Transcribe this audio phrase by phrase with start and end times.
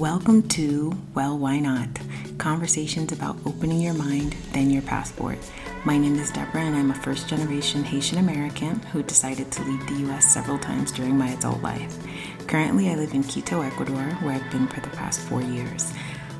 [0.00, 1.90] Welcome to Well, Why Not?
[2.38, 5.36] Conversations about opening your mind, then your passport.
[5.84, 9.86] My name is Deborah, and I'm a first generation Haitian American who decided to leave
[9.86, 11.98] the US several times during my adult life.
[12.46, 15.92] Currently, I live in Quito, Ecuador, where I've been for the past four years.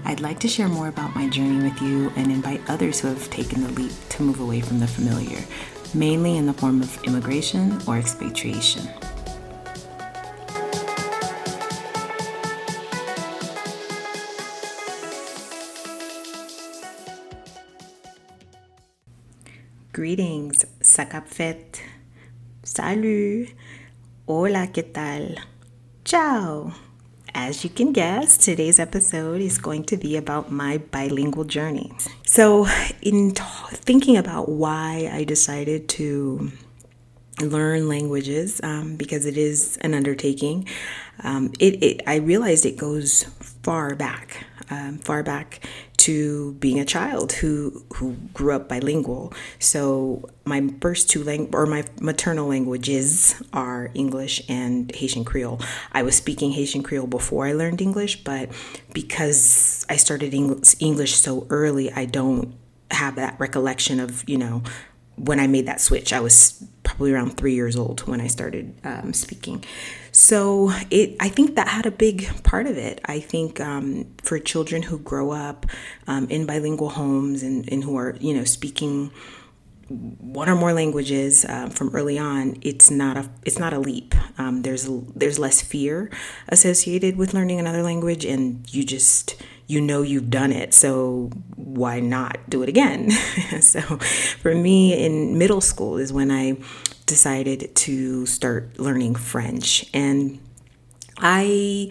[0.06, 3.28] I'd like to share more about my journey with you and invite others who have
[3.28, 5.44] taken the leap to move away from the familiar,
[5.92, 8.88] mainly in the form of immigration or expatriation.
[19.92, 21.80] Greetings, Sakapfet.
[22.62, 23.48] Salut.
[24.24, 25.36] Hola, ¿qué tal?
[26.04, 26.72] Ciao.
[27.34, 31.92] As you can guess, today's episode is going to be about my bilingual journey.
[32.24, 32.68] So,
[33.02, 36.52] in t- thinking about why I decided to
[37.40, 40.68] learn languages, um, because it is an undertaking,
[41.24, 43.24] um, it, it, I realized it goes
[43.64, 45.60] far back, um, far back
[45.98, 49.34] to being a child who who grew up bilingual.
[49.58, 55.60] So my first two lang or my maternal languages are English and Haitian Creole.
[55.92, 58.48] I was speaking Haitian Creole before I learned English, but
[58.94, 62.54] because I started English so early, I don't
[62.90, 64.62] have that recollection of you know
[65.16, 66.12] when I made that switch.
[66.12, 69.64] I was probably around three years old when I started um, speaking.
[70.12, 73.00] So it, I think that had a big part of it.
[73.04, 75.66] I think um, for children who grow up
[76.08, 79.12] um, in bilingual homes and, and who are, you know, speaking
[79.88, 84.14] one or more languages uh, from early on, it's not a it's not a leap.
[84.38, 86.10] Um, there's there's less fear
[86.48, 92.00] associated with learning another language, and you just you know you've done it, so why
[92.00, 93.10] not do it again?
[93.60, 96.56] so for me, in middle school is when I
[97.06, 99.88] decided to start learning French.
[99.94, 100.40] And
[101.18, 101.90] I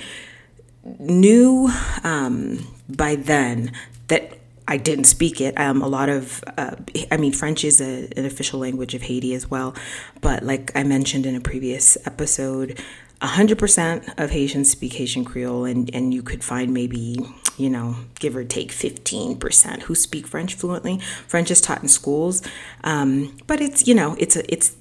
[0.83, 1.69] knew
[2.03, 3.71] um, by then
[4.07, 5.57] that I didn't speak it.
[5.59, 6.75] Um, a lot of, uh,
[7.11, 9.73] I mean, French is a, an official language of Haiti as well.
[10.21, 12.79] But like I mentioned in a previous episode,
[13.21, 17.19] 100% of Haitians speak Haitian Creole, and, and you could find maybe,
[17.59, 20.99] you know, give or take 15% who speak French fluently.
[21.27, 22.41] French is taught in schools,
[22.83, 24.75] um, but it's, you know, it's a, it's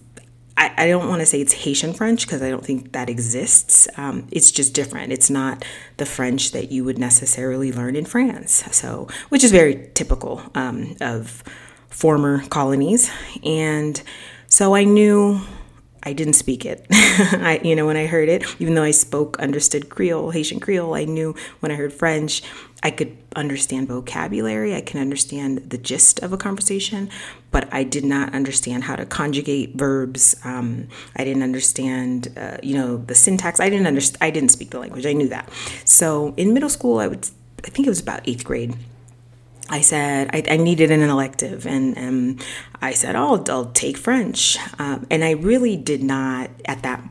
[0.60, 3.86] I, don't want to say it's Haitian French because I don't think that exists.
[3.96, 5.12] Um, it's just different.
[5.12, 5.64] It's not
[5.98, 8.64] the French that you would necessarily learn in France.
[8.72, 11.44] So, which is very typical um, of
[11.88, 13.10] former colonies.
[13.44, 14.02] And
[14.48, 15.40] so I knew
[16.02, 16.86] I didn't speak it.
[16.90, 20.94] I, you know, when I heard it, even though I spoke, understood Creole, Haitian Creole,
[20.94, 22.42] I knew when I heard French,
[22.82, 27.10] I could understand vocabulary, I can understand the gist of a conversation,
[27.50, 30.36] but I did not understand how to conjugate verbs.
[30.44, 33.58] Um, I didn't understand, uh, you know, the syntax.
[33.58, 34.18] I didn't understand.
[34.22, 35.06] I didn't speak the language.
[35.06, 35.50] I knew that.
[35.84, 37.28] So in middle school, I would,
[37.64, 38.76] I think it was about eighth grade.
[39.68, 42.38] I said I, I needed an elective, and um,
[42.80, 47.02] I said, "Oh, I'll, I'll take French." Um, and I really did not at that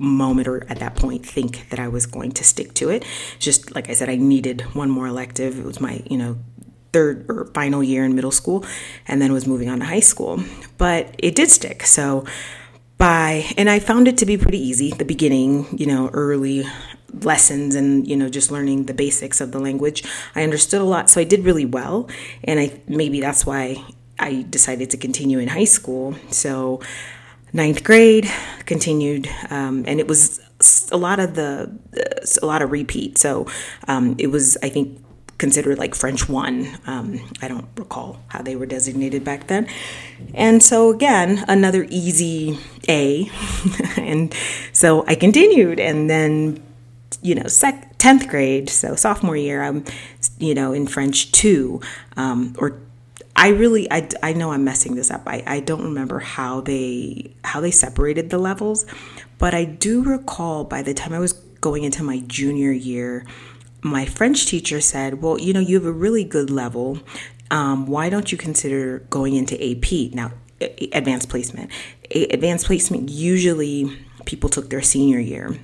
[0.00, 3.04] moment or at that point think that I was going to stick to it.
[3.38, 5.58] Just like I said, I needed one more elective.
[5.58, 6.38] It was my, you know,
[6.92, 8.64] third or final year in middle school
[9.06, 10.42] and then was moving on to high school.
[10.78, 11.84] But it did stick.
[11.84, 12.24] So
[12.98, 14.90] by and I found it to be pretty easy.
[14.90, 16.64] The beginning, you know, early
[17.22, 20.04] lessons and you know just learning the basics of the language.
[20.34, 22.08] I understood a lot, so I did really well.
[22.44, 23.84] And I maybe that's why
[24.18, 26.14] I decided to continue in high school.
[26.30, 26.80] So
[27.52, 28.30] ninth grade
[28.66, 30.40] continued um, and it was
[30.92, 31.70] a lot of the
[32.42, 33.46] a lot of repeat so
[33.88, 35.02] um, it was i think
[35.38, 39.66] considered like french one um, i don't recall how they were designated back then
[40.34, 43.28] and so again another easy a
[43.96, 44.34] and
[44.72, 46.62] so i continued and then
[47.22, 49.84] you know sec- 10th grade so sophomore year i'm
[50.38, 51.80] you know in french two
[52.16, 52.80] um, or
[53.40, 55.22] I really I, I know I'm messing this up.
[55.26, 58.84] I, I don't remember how they how they separated the levels,
[59.38, 63.24] but I do recall by the time I was going into my junior year,
[63.82, 66.98] my French teacher said, "Well, you know, you have a really good level.
[67.50, 70.32] Um, why don't you consider going into AP now?
[70.92, 71.70] Advanced placement.
[72.10, 73.96] Advanced placement usually
[74.26, 75.56] people took their senior year."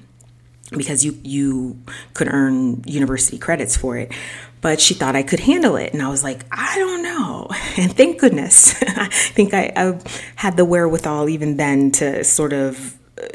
[0.70, 1.78] Because you you
[2.14, 4.12] could earn university credits for it.
[4.60, 5.92] But she thought I could handle it.
[5.92, 7.48] And I was like I don't know.
[7.78, 8.74] And thank goodness.
[8.82, 10.00] I think I, I,
[10.36, 13.26] had the wherewithal even then to sort of uh,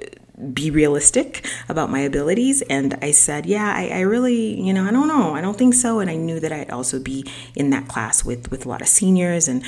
[0.52, 2.64] be realistic about my abilities.
[2.64, 5.36] And I said yeah I, I really you know I don't know.
[5.36, 6.00] I don't think so.
[6.00, 7.26] And I knew that I'd also be
[7.56, 9.48] in that class with with a lot of seniors.
[9.48, 9.64] And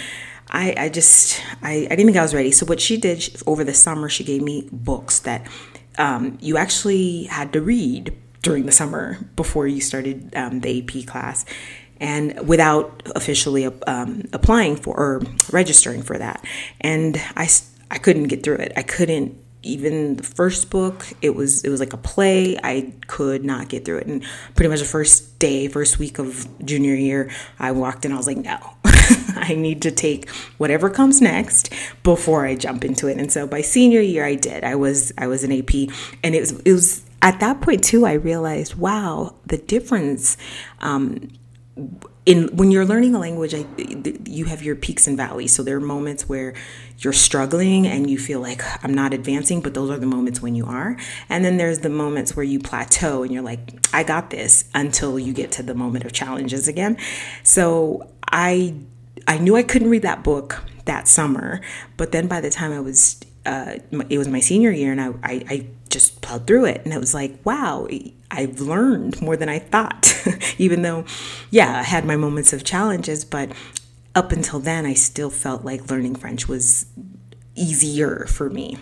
[0.49, 2.51] I, I just I, I didn't think I was ready.
[2.51, 5.47] So what she did over the summer she gave me books that
[5.97, 11.07] um, you actually had to read during the summer before you started um, the AP
[11.07, 11.45] class
[11.99, 16.43] and without officially um, applying for or registering for that.
[16.81, 17.47] And I,
[17.89, 18.73] I couldn't get through it.
[18.75, 22.57] I couldn't even the first book it was it was like a play.
[22.63, 24.07] I could not get through it.
[24.07, 24.23] And
[24.55, 27.29] pretty much the first day first week of junior year
[27.59, 28.57] i walked in i was like no
[29.35, 31.73] i need to take whatever comes next
[32.03, 33.17] before i jump into it.
[33.17, 34.63] And so by senior year i did.
[34.63, 35.73] I was i was an ap
[36.23, 40.35] and it was it was at that point too i realized wow the difference
[40.81, 41.29] um,
[42.25, 43.65] in when you're learning a language I,
[44.25, 45.53] you have your peaks and valleys.
[45.53, 46.53] So there are moments where
[46.99, 50.55] you're struggling and you feel like i'm not advancing but those are the moments when
[50.55, 50.97] you are.
[51.29, 55.19] And then there's the moments where you plateau and you're like i got this until
[55.19, 56.97] you get to the moment of challenges again.
[57.43, 58.75] So i
[59.27, 61.61] i knew i couldn't read that book that summer
[61.97, 63.77] but then by the time i was uh,
[64.09, 66.99] it was my senior year and I, I, I just plowed through it and it
[66.99, 67.87] was like wow
[68.33, 70.13] I've learned more than I thought,
[70.57, 71.05] even though,
[71.51, 73.51] yeah, I had my moments of challenges, but
[74.15, 76.87] up until then, I still felt like learning French was
[77.55, 78.79] easier for me.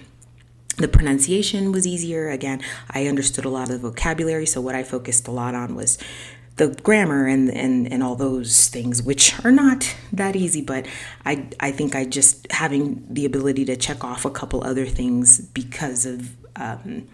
[0.78, 2.30] The pronunciation was easier.
[2.30, 5.76] Again, I understood a lot of the vocabulary, so what I focused a lot on
[5.76, 5.98] was
[6.56, 10.86] the grammar and, and, and all those things, which are not that easy, but
[11.26, 15.42] I, I think I just having the ability to check off a couple other things
[15.42, 17.08] because of um,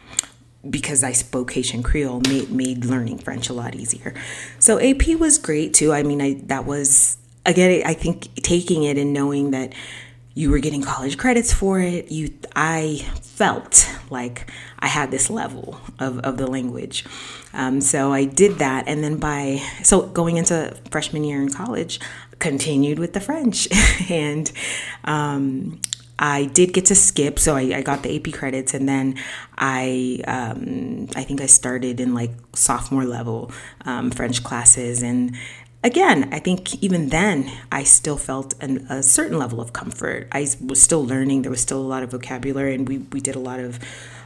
[0.68, 4.14] because I spoke Haitian Creole made, made learning French a lot easier.
[4.60, 5.94] So AP was great too.
[5.94, 9.74] I mean, I that was again I think taking it and knowing that
[10.34, 15.80] you were getting college credits for it, you I felt like I had this level
[16.00, 17.06] of, of the language.
[17.54, 22.00] Um, so I did that and then by so going into freshman year in college,
[22.40, 23.68] continued with the French
[24.12, 24.52] and
[25.06, 25.82] um,
[26.20, 29.16] I did get to skip, so I, I got the AP credits, and then
[29.58, 33.52] I um, I think I started in like sophomore level
[33.86, 35.36] um, French classes, and
[35.84, 40.28] again, I think even then I still felt an, a certain level of comfort.
[40.32, 43.36] I was still learning; there was still a lot of vocabulary, and we we did
[43.36, 43.80] a lot of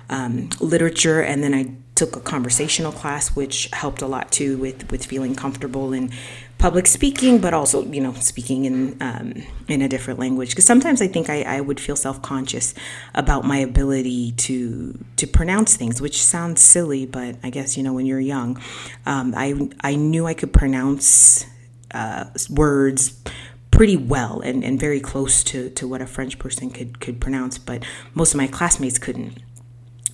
[0.10, 4.90] um, literature, and then I took a conversational class, which helped a lot too with
[4.90, 6.10] with feeling comfortable in
[6.58, 10.50] public speaking, but also you know speaking in um, in a different language.
[10.50, 12.74] Because sometimes I think I, I would feel self conscious
[13.14, 17.94] about my ability to to pronounce things, which sounds silly, but I guess you know
[17.94, 18.60] when you're young,
[19.06, 21.46] um, I I knew I could pronounce
[21.94, 23.22] uh, words
[23.70, 27.60] pretty well and, and very close to, to what a French person could could pronounce,
[27.60, 29.38] but most of my classmates couldn't.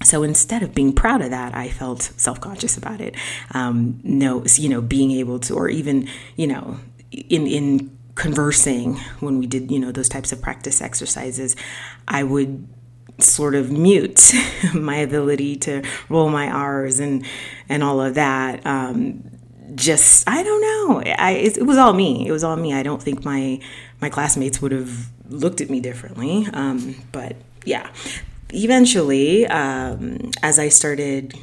[0.08, 3.14] So instead of being proud of that, I felt self conscious about it.
[3.54, 6.08] Um, no, you know, being able to, or even,
[6.38, 6.80] you know,
[7.12, 11.58] in in conversing when we did, you know, those types of practice exercises,
[12.08, 12.66] I would
[13.20, 14.32] sort of mute
[14.74, 17.26] my ability to roll my R's and
[17.68, 18.66] and all of that.
[18.66, 19.30] Um,
[19.76, 21.02] just I don't know.
[21.20, 22.26] I it, it, was all me.
[22.26, 22.74] It was all me.
[22.74, 23.60] I don't think my
[24.00, 26.48] my classmates would have looked at me differently.
[26.54, 27.90] Um, but yeah,
[28.50, 31.34] eventually, um, as I started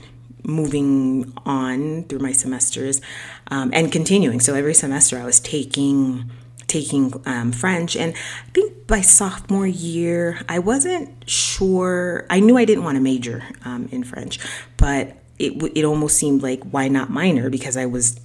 [0.42, 3.00] moving on through my semesters
[3.48, 6.30] um, and continuing, so every semester I was taking
[6.66, 12.26] taking um, French, and I think by sophomore year I wasn't sure.
[12.30, 14.38] I knew I didn't want to major um, in French,
[14.76, 18.18] but it it almost seemed like why not minor because I was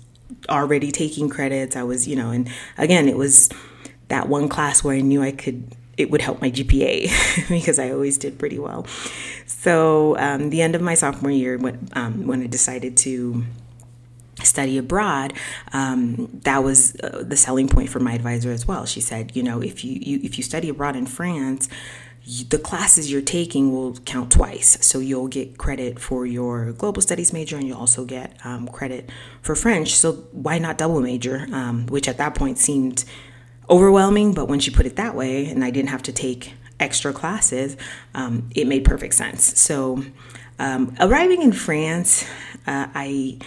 [0.48, 1.76] already taking credits.
[1.76, 3.50] I was, you know, and again, it was
[4.08, 7.92] that one class where I knew I could it would help my GPA because I
[7.92, 8.88] always did pretty well.
[9.46, 13.44] So um, the end of my sophomore year, when um, when I decided to
[14.42, 15.34] study abroad,
[15.74, 18.86] um, that was uh, the selling point for my advisor as well.
[18.86, 21.68] She said, you know, if you, you if you study abroad in France,
[22.50, 24.78] the classes you're taking will count twice.
[24.86, 29.10] So you'll get credit for your global studies major and you'll also get um, credit
[29.42, 29.96] for French.
[29.96, 31.48] So why not double major?
[31.52, 33.04] Um, which at that point seemed
[33.70, 37.14] overwhelming, but when she put it that way, and I didn't have to take extra
[37.14, 37.78] classes,
[38.14, 39.60] um, it made perfect sense.
[39.60, 40.04] So,
[40.58, 42.24] um, arriving in France,
[42.68, 43.40] uh, I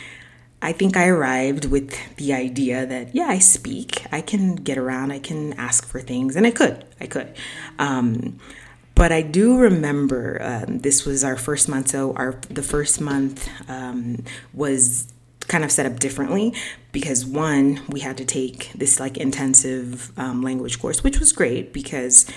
[0.65, 5.11] I think I arrived with the idea that yeah, I speak, I can get around,
[5.11, 7.35] I can ask for things, and I could, I could.
[7.79, 8.39] Um,
[8.95, 11.89] but I do remember um, this was our first month.
[11.89, 15.12] So our the first month um, was
[15.49, 16.55] kind of set up differently
[16.93, 21.73] because one we had to take this like intensive um, language course which was great
[21.73, 22.29] because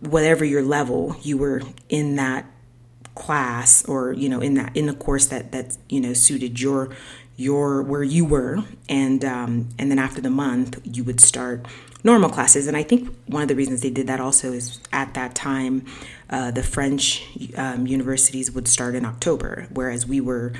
[0.00, 2.46] whatever your level you were in that
[3.14, 6.90] class or you know in that in the course that that you know suited your
[7.36, 8.58] your where you were.
[8.88, 11.66] And um, and then after the month you would start
[12.04, 12.66] normal classes.
[12.66, 15.84] And i think one of the reasons they did that also is at that time
[16.30, 17.24] uh, the french
[17.56, 20.52] um, universities would start in october whereas we were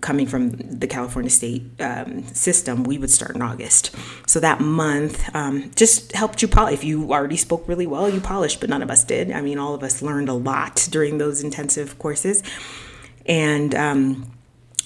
[0.00, 3.94] coming from the California state um, system, we would start in August.
[4.26, 6.74] So that month um, just helped you polish.
[6.74, 9.30] If you already spoke really well, you polished, but none of us did.
[9.30, 12.42] I mean, all of us learned a lot during those intensive courses.
[13.26, 14.32] And um,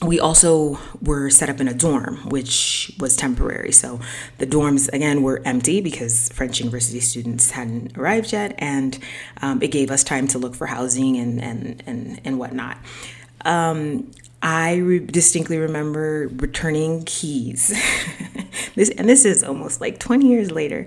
[0.02, 3.72] we also were set up in a dorm, which was temporary.
[3.72, 4.00] So
[4.38, 8.54] the dorms, again, were empty because French university students hadn't arrived yet.
[8.58, 8.98] And
[9.40, 12.78] um, it gave us time to look for housing and, and, and, and whatnot.
[13.44, 14.10] Um,
[14.44, 17.68] I re- distinctly remember returning keys.
[18.74, 20.84] this and this is almost like 20 years later.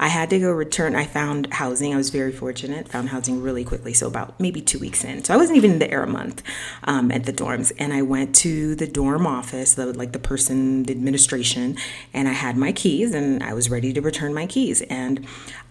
[0.00, 0.96] I had to go return.
[0.96, 1.94] I found housing.
[1.94, 2.88] I was very fortunate.
[2.88, 3.94] Found housing really quickly.
[3.94, 5.22] So about maybe two weeks in.
[5.22, 6.42] So I wasn't even in the air a month
[6.82, 7.70] um, at the dorms.
[7.78, 11.76] And I went to the dorm office, the, like the person, the administration,
[12.12, 14.82] and I had my keys and I was ready to return my keys.
[14.82, 15.24] And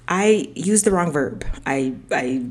[0.08, 1.46] I used the wrong verb.
[1.66, 2.46] I I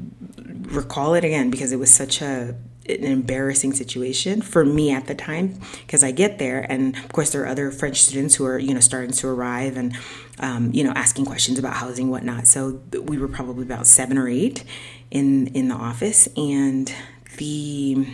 [0.67, 2.55] recall it again because it was such a
[2.89, 7.31] an embarrassing situation for me at the time because I get there and of course
[7.31, 9.97] there are other French students who are you know starting to arrive and
[10.39, 12.47] um, you know asking questions about housing whatnot.
[12.47, 14.65] So we were probably about seven or eight
[15.11, 16.29] in in the office.
[16.37, 16.93] And
[17.39, 18.07] the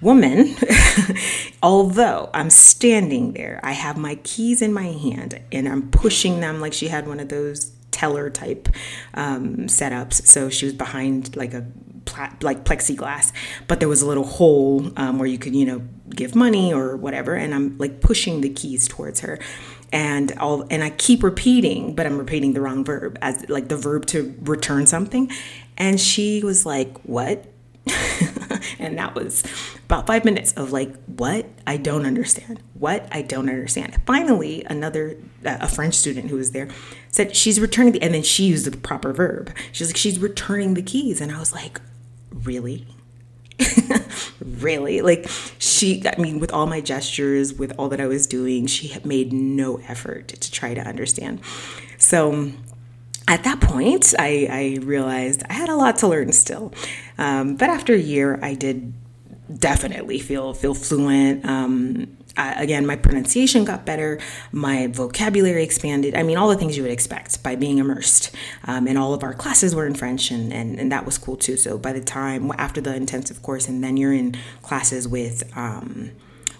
[0.00, 0.54] woman
[1.62, 6.60] although I'm standing there I have my keys in my hand and I'm pushing them
[6.60, 8.68] like she had one of those teller type
[9.14, 10.24] um, setups.
[10.26, 11.66] So she was behind like a
[12.42, 13.32] like plexiglass,
[13.66, 16.96] but there was a little hole um, where you could, you know, give money or
[16.96, 17.34] whatever.
[17.34, 19.38] And I'm like pushing the keys towards her,
[19.92, 23.76] and all, and I keep repeating, but I'm repeating the wrong verb as like the
[23.76, 25.30] verb to return something.
[25.76, 27.46] And she was like, "What?"
[28.78, 29.44] and that was
[29.86, 31.46] about five minutes of like, "What?
[31.66, 32.60] I don't understand.
[32.74, 33.08] What?
[33.10, 36.68] I don't understand." Finally, another uh, a French student who was there
[37.10, 39.54] said she's returning the, and then she used the proper verb.
[39.72, 41.80] She's like, "She's returning the keys," and I was like,
[42.32, 42.86] really?
[44.40, 45.00] really?
[45.00, 45.26] Like,
[45.58, 49.04] she, I mean, with all my gestures, with all that I was doing, she had
[49.04, 51.40] made no effort to try to understand.
[51.96, 52.52] So,
[53.26, 56.72] at that point, I, I realized I had a lot to learn still.
[57.18, 58.94] Um, but after a year, I did
[59.54, 61.44] definitely feel feel fluent.
[61.44, 64.18] Um, again, my pronunciation got better,
[64.52, 66.14] my vocabulary expanded.
[66.14, 68.34] I mean, all the things you would expect by being immersed.
[68.64, 71.36] Um, and all of our classes were in French, and, and, and that was cool
[71.36, 71.56] too.
[71.56, 76.12] So by the time after the intensive course, and then you're in classes with um,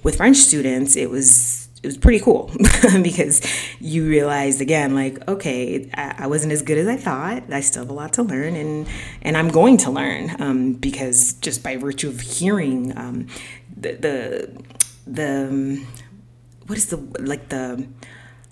[0.03, 2.51] with French students, it was it was pretty cool
[3.03, 3.41] because
[3.79, 7.91] you realized again like okay I, wasn't as good as i thought i still have
[7.91, 8.89] a lot to learn and
[9.23, 13.29] and i'm going to learn um, because just by virtue of hearing um,
[13.77, 14.65] the, the
[15.09, 15.87] the um,
[16.67, 17.87] what is the like the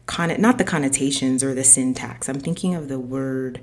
[0.06, 2.28] con not the connotations or the syntax.
[2.28, 3.60] I'm thinking of the word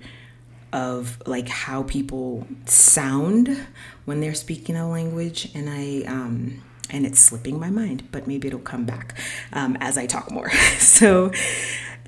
[0.72, 3.68] of like how people sound
[4.06, 8.48] when they're speaking a language, and I um, and it's slipping my mind, but maybe
[8.48, 9.18] it'll come back
[9.54, 10.52] um, as I talk more.
[10.78, 11.32] so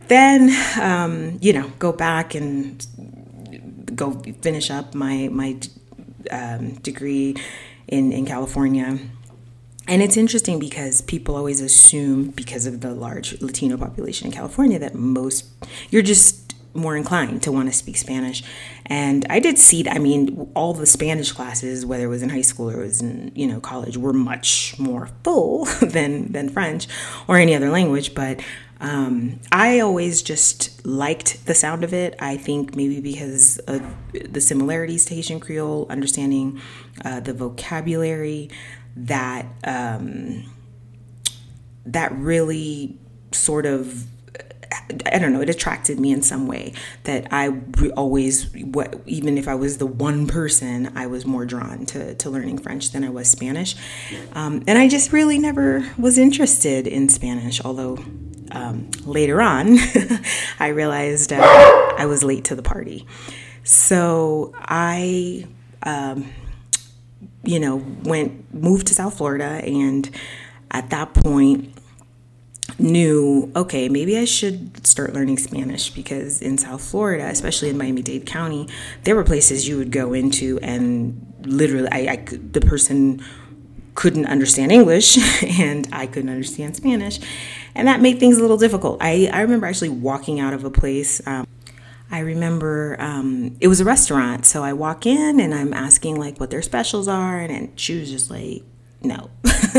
[0.08, 2.86] then um, you know go back and
[3.96, 4.12] go
[4.42, 5.58] finish up my my
[6.32, 7.36] um, degree
[7.88, 9.00] in in California
[9.88, 14.80] and it's interesting because people always assume, because of the large Latino population in California,
[14.80, 15.46] that most,
[15.90, 18.44] you're just more inclined to want to speak Spanish.
[18.86, 19.96] And I did see, that.
[19.96, 23.02] I mean, all the Spanish classes, whether it was in high school or it was
[23.02, 26.88] in, you know, college, were much more full than, than French
[27.28, 28.14] or any other language.
[28.14, 28.42] But
[28.82, 32.16] um, I always just liked the sound of it.
[32.20, 36.60] I think maybe because of the similarities to Haitian Creole, understanding
[37.04, 38.50] uh, the vocabulary,
[38.96, 40.52] that um,
[41.86, 42.98] that really
[43.32, 44.08] sort of
[45.06, 46.74] I don't know, it attracted me in some way
[47.04, 47.50] that I
[47.96, 52.30] always, what, even if I was the one person, I was more drawn to, to
[52.30, 53.76] learning French than I was Spanish.
[54.34, 57.98] Um, and I just really never was interested in Spanish, although
[58.52, 59.78] um, later on
[60.60, 63.06] I realized uh, I was late to the party.
[63.64, 65.48] So I
[65.84, 66.32] um,
[67.44, 70.10] you know, went moved to South Florida and
[70.72, 71.74] at that point
[72.80, 78.26] knew, okay, maybe I should start learning Spanish because in South Florida, especially in Miami-Dade
[78.26, 78.68] County,
[79.04, 82.16] there were places you would go into and literally I, I
[82.52, 83.24] the person
[83.94, 85.18] couldn't understand English
[85.60, 87.20] and I couldn't understand Spanish.
[87.76, 88.98] And that made things a little difficult.
[89.02, 91.48] I, I remember actually walking out of a place um,
[92.12, 96.40] I remember um, it was a restaurant, so I walk in and I'm asking like
[96.40, 98.64] what their specials are, and, and she was just like,
[99.02, 99.30] no,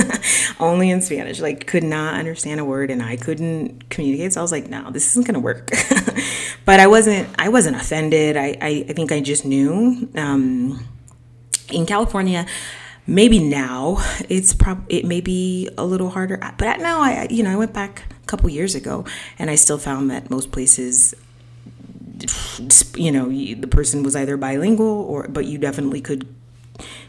[0.61, 1.41] only in Spanish.
[1.41, 4.33] Like, could not understand a word, and I couldn't communicate.
[4.33, 5.71] So I was like, no, this isn't gonna work.
[6.65, 7.29] but I wasn't.
[7.39, 8.37] I wasn't offended.
[8.37, 8.57] I.
[8.61, 10.09] I, I think I just knew.
[10.17, 10.87] Um,
[11.71, 12.47] in California,
[13.07, 13.97] maybe now
[14.29, 17.73] it's prob it may be a little harder but now i you know i went
[17.73, 19.05] back a couple years ago
[19.39, 21.15] and i still found that most places
[22.95, 26.27] you know the person was either bilingual or but you definitely could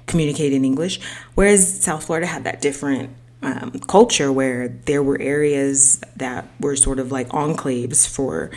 [0.05, 0.99] communicate in english
[1.35, 3.09] whereas south florida had that different
[3.41, 8.51] um, culture where there were areas that were sort of like enclaves for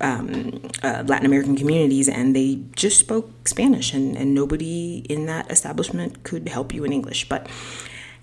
[0.00, 5.50] um, uh, Latin American communities, and they just spoke Spanish, and, and nobody in that
[5.50, 7.28] establishment could help you in English.
[7.28, 7.48] But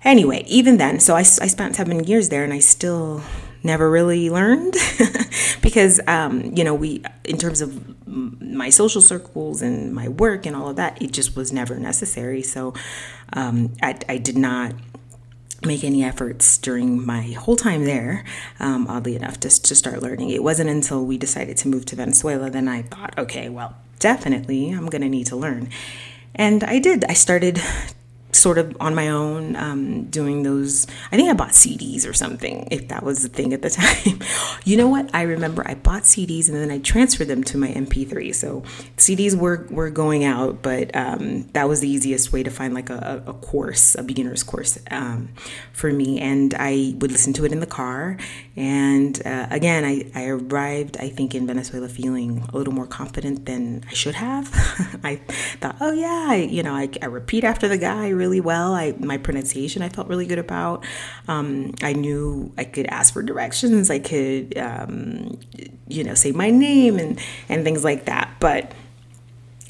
[0.04, 3.22] anyway, even then, so I, I spent seven years there, and I still
[3.64, 4.76] never really learned
[5.62, 10.54] because um, you know we in terms of my social circles and my work and
[10.54, 12.74] all of that it just was never necessary so
[13.32, 14.74] um, I, I did not
[15.66, 18.24] make any efforts during my whole time there,
[18.60, 20.30] um, oddly enough, just to start learning.
[20.30, 24.70] It wasn't until we decided to move to Venezuela then I thought, okay, well, definitely
[24.70, 25.70] I'm going to need to learn.
[26.34, 27.04] And I did.
[27.06, 27.60] I started
[28.34, 30.86] sort of on my own um, doing those.
[31.12, 33.70] I think I bought CDs or something, if that was the thing at the
[34.04, 34.20] time.
[34.64, 35.08] you know what?
[35.14, 38.34] I remember I bought CDs and then I transferred them to my MP3.
[38.34, 38.62] So
[38.96, 42.90] CDs were, were going out, but um, that was the easiest way to find like
[42.90, 45.30] a, a course, a beginner's course um,
[45.72, 46.20] for me.
[46.20, 48.18] And I would listen to it in the car.
[48.56, 53.46] And uh, again, I, I arrived, I think, in Venezuela feeling a little more confident
[53.46, 54.48] than I should have.
[55.04, 55.16] I
[55.60, 58.74] thought, oh yeah, I, you know, I, I repeat after the guy really well.
[58.74, 60.84] I my pronunciation I felt really good about.
[61.28, 63.90] Um, I knew I could ask for directions.
[63.90, 65.38] I could um,
[65.88, 68.30] you know say my name and and things like that.
[68.40, 68.72] But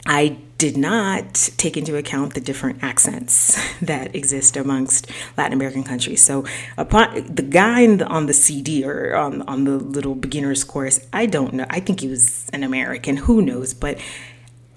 [0.07, 6.23] I did not take into account the different accents that exist amongst Latin American countries.
[6.23, 6.45] So,
[6.77, 11.27] upon the guy the, on the CD or on on the little beginner's course, I
[11.27, 11.67] don't know.
[11.71, 13.17] I think he was an American.
[13.17, 13.75] Who knows?
[13.75, 13.99] But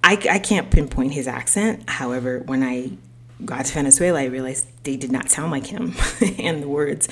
[0.04, 1.90] I, I can't pinpoint his accent.
[1.90, 2.92] However, when I
[3.46, 5.96] got to Venezuela, I realized they did not sound like him,
[6.40, 7.08] and the words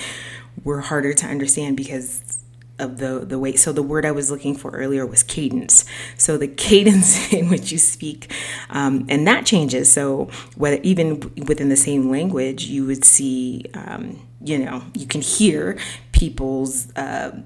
[0.64, 2.42] were harder to understand because
[2.80, 3.56] of the the way.
[3.56, 5.86] So the word I was looking for earlier was cadence.
[6.18, 8.32] So the cadence in which you speak,
[8.70, 9.92] um, and that changes.
[9.92, 15.22] So whether even within the same language, you would see, um, you know, you can
[15.22, 15.78] hear
[16.12, 16.92] people's.
[16.96, 17.42] Uh,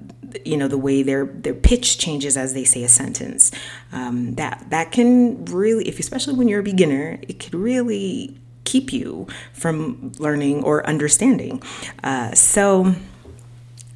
[0.45, 3.51] you know the way their their pitch changes as they say a sentence
[3.91, 8.93] um, that that can really if especially when you're a beginner it could really keep
[8.93, 11.61] you from learning or understanding.
[12.03, 12.93] Uh, so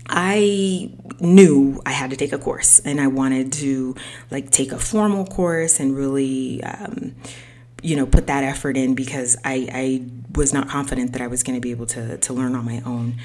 [0.07, 3.95] I knew I had to take a course and I wanted to
[4.31, 7.15] like take a formal course and really, um,
[7.81, 11.43] you know, put that effort in because I, I was not confident that I was
[11.43, 13.15] going to be able to, to learn on my own.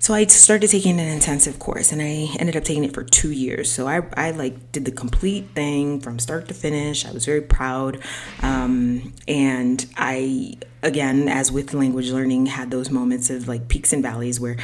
[0.00, 3.32] So I started taking an intensive course and I ended up taking it for two
[3.32, 3.70] years.
[3.70, 7.04] So I, I like did the complete thing from start to finish.
[7.04, 8.00] I was very proud.
[8.40, 14.02] Um, and I, again, as with language learning, had those moments of like peaks and
[14.02, 14.56] valleys where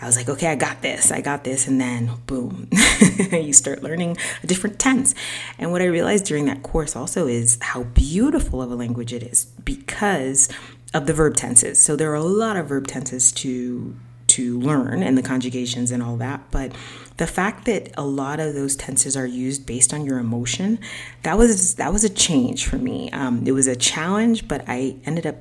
[0.00, 1.66] I was like, okay, I got this, I got this.
[1.66, 2.68] And then boom,
[3.32, 5.14] you start learning a different tense.
[5.58, 9.22] And what I realized during that course also is how beautiful of a language it
[9.22, 10.50] is because
[10.92, 11.82] of the verb tenses.
[11.82, 13.96] So there are a lot of verb tenses to
[14.36, 16.50] to learn and the conjugations and all that.
[16.50, 16.72] But
[17.16, 20.78] the fact that a lot of those tenses are used based on your emotion,
[21.22, 23.10] that was that was a change for me.
[23.10, 25.36] Um, it was a challenge, but I ended up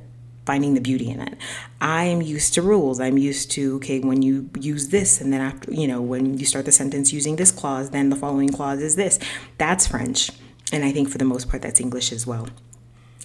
[0.45, 1.37] finding the beauty in it.
[1.79, 2.99] I am used to rules.
[2.99, 6.45] I'm used to okay, when you use this, and then after you know when you
[6.45, 9.19] start the sentence using this clause, then the following clause is this.
[9.57, 10.31] That's French,
[10.71, 12.47] and I think for the most part that's English as well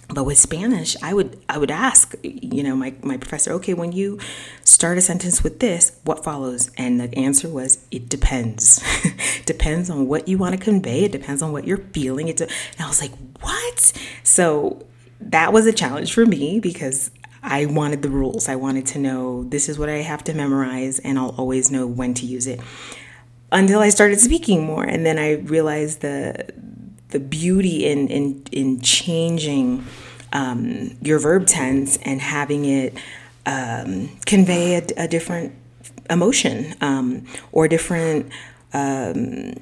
[0.09, 3.91] but with spanish i would i would ask you know my, my professor okay when
[3.91, 4.17] you
[4.77, 6.69] start a sentence with this what follows?
[6.77, 8.79] And the answer was it depends.
[9.47, 11.03] Depends on what you want to convey.
[11.03, 12.27] It depends on what you're feeling.
[12.27, 13.93] It and i was like what?
[14.21, 14.85] So
[15.19, 17.09] that was a challenge for me because
[17.41, 18.47] i wanted the rules.
[18.47, 21.87] I wanted to know this is what i have to memorize and i'll always know
[21.87, 22.59] when to use it.
[23.51, 26.51] Until i started speaking more and then i realized the
[27.09, 29.85] the beauty in in in changing
[30.33, 32.93] um, your verb tense and having it
[33.45, 35.53] um, convey a, a, different
[36.09, 38.29] emotion um, or different
[38.73, 39.53] um,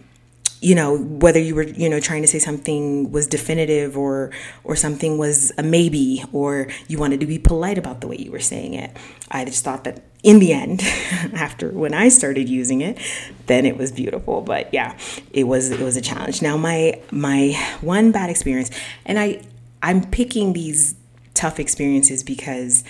[0.66, 4.32] you know whether you were you know trying to say something was definitive or
[4.64, 8.32] or something was a maybe or you wanted to be polite about the way you
[8.32, 8.90] were saying it.
[9.30, 10.82] I just thought that in the end
[11.36, 12.98] after when i started using it
[13.46, 14.42] then it was beautiful.
[14.42, 14.98] But yeah
[15.32, 16.42] it was it was a challenge.
[16.42, 17.52] Now my my
[17.82, 18.72] one bad experience
[19.06, 19.44] and i
[19.84, 20.96] i'm picking these
[21.36, 22.84] tough experiences because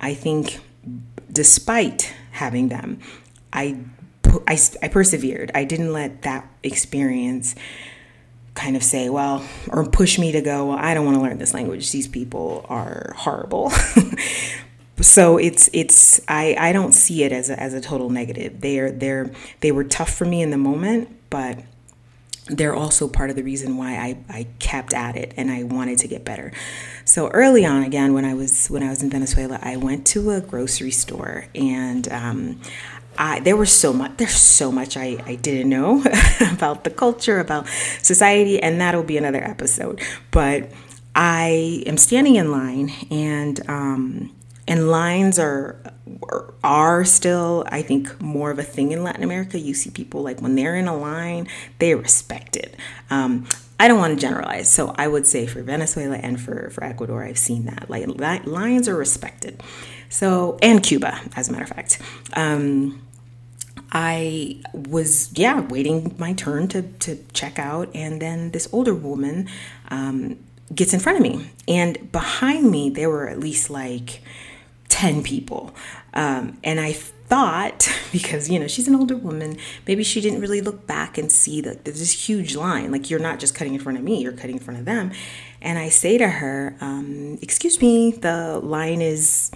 [0.00, 0.60] i think
[1.30, 2.98] despite having them
[3.52, 3.76] i
[4.46, 5.50] I, I persevered.
[5.54, 7.54] I didn't let that experience
[8.54, 11.38] kind of say, well, or push me to go, well, I don't want to learn
[11.38, 11.92] this language.
[11.92, 13.70] These people are horrible.
[15.00, 18.60] so it's it's I, I don't see it as a, as a total negative.
[18.60, 21.60] They're they're they were tough for me in the moment, but
[22.48, 25.98] they're also part of the reason why I, I kept at it and I wanted
[25.98, 26.52] to get better.
[27.04, 30.30] So early on, again, when I was when I was in Venezuela, I went to
[30.30, 32.60] a grocery store and um,
[33.18, 36.02] I, there was so much there's so much I, I didn't know
[36.52, 37.66] about the culture about
[38.00, 40.00] society and that'll be another episode.
[40.30, 40.70] But
[41.14, 44.32] i am standing in line and um,
[44.68, 45.82] and lines are
[46.62, 49.58] are still i think more of a thing in latin america.
[49.58, 51.48] You see people like when they're in a line
[51.80, 52.76] they respect it.
[53.10, 53.46] Um,
[53.80, 57.24] i don't want to generalize so i would say for venezuela and for, for ecuador
[57.24, 58.06] i've seen that like
[58.46, 59.60] lines are respected.
[60.10, 62.00] So and cuba as a matter of fact.
[62.34, 63.02] Um,
[63.90, 67.88] I was, yeah, waiting my turn to, to check out.
[67.94, 69.48] And then this older woman
[69.90, 70.38] um,
[70.74, 71.50] gets in front of me.
[71.66, 74.22] And behind me, there were at least like
[74.88, 75.74] 10 people.
[76.14, 80.60] Um, and I thought, because, you know, she's an older woman, maybe she didn't really
[80.60, 82.92] look back and see that there's this huge line.
[82.92, 85.12] Like, you're not just cutting in front of me, you're cutting in front of them.
[85.60, 89.50] And I say to her, um, Excuse me, the line is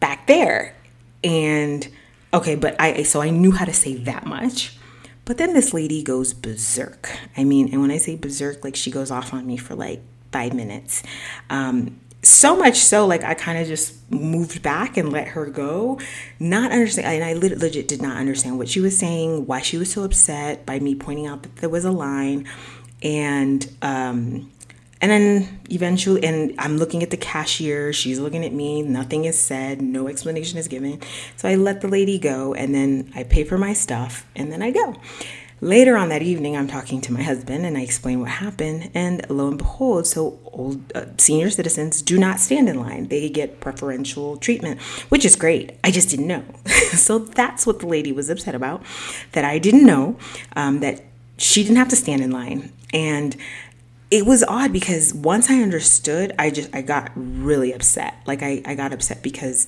[0.00, 0.74] back there.
[1.22, 1.88] And
[2.32, 4.76] Okay, but I so I knew how to say that much.
[5.24, 7.10] But then this lady goes berserk.
[7.36, 10.00] I mean, and when I say berserk, like she goes off on me for like
[10.32, 11.02] five minutes.
[11.48, 15.98] Um, so much so, like I kind of just moved back and let her go,
[16.38, 17.06] not understand.
[17.06, 20.66] And I legit did not understand what she was saying, why she was so upset
[20.66, 22.46] by me pointing out that there was a line,
[23.02, 24.50] and um,
[25.00, 29.38] and then eventually, and I'm looking at the cashier, she's looking at me, nothing is
[29.38, 31.00] said, no explanation is given.
[31.36, 34.62] So I let the lady go, and then I pay for my stuff, and then
[34.62, 34.96] I go.
[35.62, 38.90] Later on that evening, I'm talking to my husband and I explain what happened.
[38.94, 43.08] And lo and behold, so old uh, senior citizens do not stand in line.
[43.08, 45.78] They get preferential treatment, which is great.
[45.84, 46.44] I just didn't know.
[46.92, 48.82] so that's what the lady was upset about
[49.32, 50.16] that I didn't know,
[50.56, 51.02] um, that
[51.36, 52.72] she didn't have to stand in line.
[52.94, 53.36] And
[54.10, 58.16] it was odd because once I understood, I just I got really upset.
[58.26, 59.66] Like I, I got upset because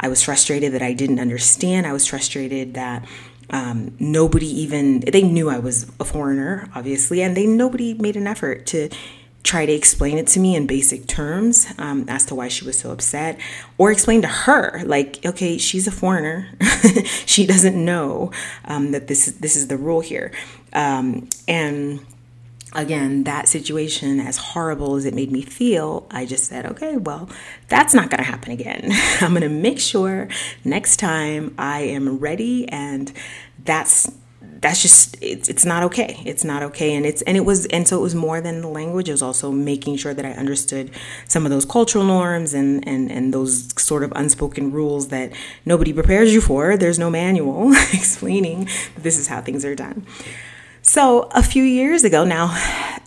[0.00, 1.86] I was frustrated that I didn't understand.
[1.86, 3.06] I was frustrated that
[3.50, 8.26] um, nobody even they knew I was a foreigner, obviously, and they nobody made an
[8.26, 8.88] effort to
[9.44, 12.78] try to explain it to me in basic terms um, as to why she was
[12.78, 13.38] so upset
[13.76, 16.48] or explain to her like okay she's a foreigner
[17.26, 18.32] she doesn't know
[18.64, 20.32] um, that this is this is the rule here
[20.72, 22.00] um, and
[22.74, 27.28] again, that situation, as horrible as it made me feel, I just said, okay, well,
[27.68, 28.90] that's not going to happen again.
[29.20, 30.28] I'm going to make sure
[30.64, 33.12] next time I am ready and
[33.64, 34.10] that's
[34.60, 36.22] that's just it's, it's not okay.
[36.24, 38.68] It's not okay and it's and it was and so it was more than the
[38.68, 39.10] language.
[39.10, 40.90] It was also making sure that i understood
[41.28, 45.32] some of those cultural norms and and and those sort of unspoken rules that
[45.66, 46.78] nobody prepares you for.
[46.78, 50.06] There's no manual explaining this is how things are done
[50.84, 52.50] so a few years ago now,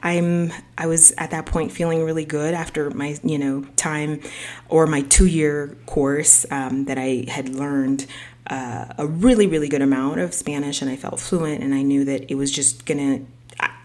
[0.03, 4.21] I'm I was at that point feeling really good after my you know time
[4.67, 8.05] or my two year course um, that I had learned
[8.47, 12.03] uh, a really really good amount of Spanish and I felt fluent and I knew
[12.05, 13.21] that it was just gonna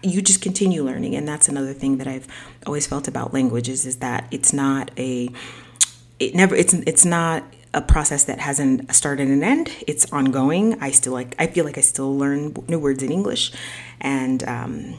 [0.03, 1.15] you just continue learning.
[1.15, 2.27] And that's another thing that I've
[2.65, 5.29] always felt about languages is that it's not a
[6.19, 9.71] it never it's it's not a process that hasn't started and end.
[9.87, 10.79] It's ongoing.
[10.81, 11.35] I still like.
[11.39, 13.51] I feel like I still learn new words in English,
[14.01, 14.95] and um,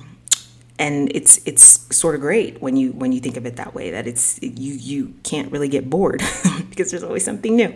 [0.78, 3.90] and it's it's sort of great when you when you think of it that way.
[3.90, 6.22] That it's you you can't really get bored
[6.70, 7.74] because there's always something new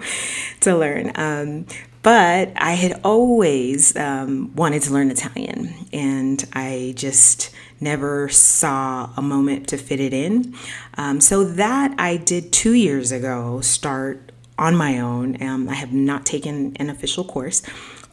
[0.61, 1.13] to learn.
[1.15, 1.67] Um,
[2.03, 9.23] but I had always um, wanted to learn Italian, and I just never saw a
[9.23, 10.55] moment to fit it in.
[10.97, 14.28] Um, so that I did two years ago start
[14.59, 15.43] on my own.
[15.43, 17.63] Um, I have not taken an official course,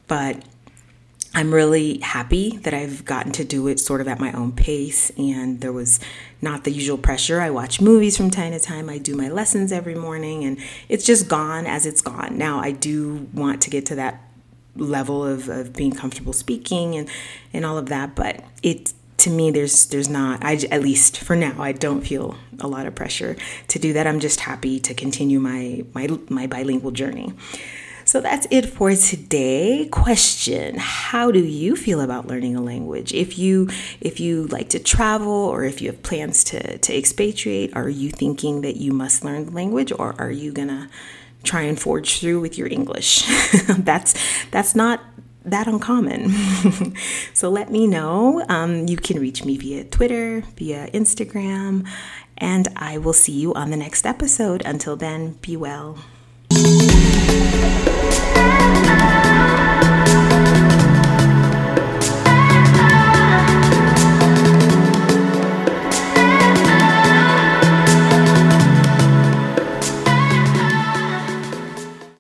[0.08, 0.44] but
[1.34, 5.10] I'm really happy that I've gotten to do it sort of at my own pace,
[5.18, 6.00] and there was
[6.42, 7.42] not the usual pressure.
[7.42, 11.06] I watch movies from time to time, I do my lessons every morning, and it's
[11.06, 12.38] just gone as it's gone.
[12.38, 14.22] Now, I do want to get to that
[14.78, 17.10] level of, of being comfortable speaking and,
[17.52, 21.36] and all of that, but it to me there's there's not I at least for
[21.36, 23.36] now I don't feel a lot of pressure
[23.70, 24.08] to do that.
[24.08, 27.34] I'm just happy to continue my my my bilingual journey.
[28.06, 29.88] So that's it for today.
[29.92, 33.12] Question: How do you feel about learning a language?
[33.14, 33.68] If you
[34.00, 38.12] if you like to travel or if you have plans to to expatriate, are you
[38.12, 40.88] thinking that you must learn the language or are you gonna
[41.44, 43.26] try and forge through with your English?
[43.80, 44.14] that's
[44.52, 45.02] that's not
[45.46, 46.30] that uncommon.
[47.34, 48.44] so let me know.
[48.50, 51.88] Um, you can reach me via Twitter, via Instagram,
[52.38, 54.62] and I will see you on the next episode.
[54.66, 55.98] Until then, be well.